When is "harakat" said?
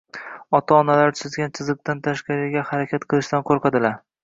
2.73-3.09